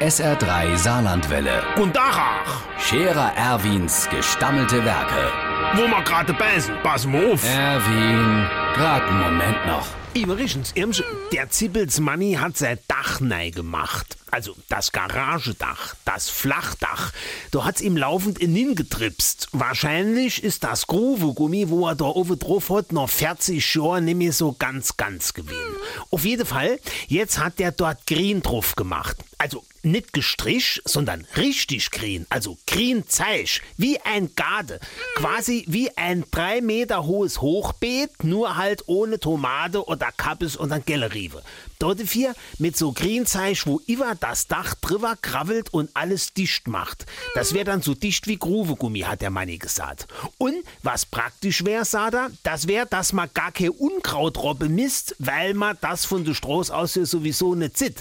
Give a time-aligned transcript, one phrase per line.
[0.00, 1.60] SR3 Saarlandwelle.
[1.76, 5.32] Und Dachach, Scherer Erwins gestammelte Werke.
[5.74, 7.44] wo wir gerade beißen, pass mal auf.
[7.44, 9.88] Erwin, grad einen Moment noch.
[10.14, 14.16] Übrigens, Irmsch, der Zippels Manni hat sein Dach neu gemacht.
[14.30, 17.12] Also das Garagedach, das Flachdach.
[17.50, 19.48] Da hat's ihm laufend innen getripst.
[19.52, 24.32] Wahrscheinlich ist das Gruvegummi, wo er da oben drauf hat, noch 40 Jahre nicht mehr
[24.32, 25.76] so ganz, ganz gewesen.
[26.10, 26.78] Auf jeden Fall,
[27.08, 29.16] jetzt hat der dort Green drauf gemacht.
[29.38, 34.80] Also nicht gestrich, sondern richtig green, also green Zeich, wie ein Garde.
[35.16, 41.42] Quasi wie ein drei Meter hohes Hochbeet, nur halt ohne Tomate oder Kappes oder Gellerive.
[41.78, 46.66] Dort vier mit so green Zeich, wo über das Dach drüber kravelt und alles dicht
[46.66, 47.06] macht.
[47.34, 50.08] Das wäre dann so dicht wie Gruvegummi, hat der Manni gesagt.
[50.38, 55.54] Und was praktisch wäre, sagt er, das wäre, dass man gar kein Unkrautrobbe misst, weil
[55.54, 58.00] man das von der Straße aus sowieso nicht sieht.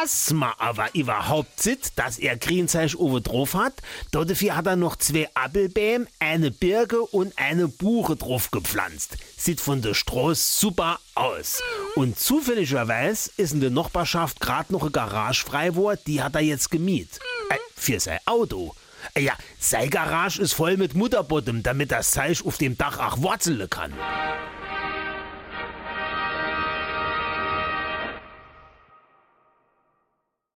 [0.00, 3.74] Dass man aber überhaupt sieht, dass er Greenzeich oben drauf hat,
[4.10, 9.16] dafür hat er noch zwei Appelbäume, eine Birke und eine Buche drauf gepflanzt.
[9.36, 11.62] Sieht von der Straße super aus.
[11.94, 16.40] Und zufälligerweise ist in der Nachbarschaft gerade noch eine Garage frei geworden, die hat er
[16.40, 17.20] jetzt gemietet.
[17.50, 18.74] Äh, für sein Auto.
[19.14, 23.18] Äh, Ja, sein Garage ist voll mit Mutterbottom, damit das Zeich auf dem Dach auch
[23.22, 23.92] wurzeln kann.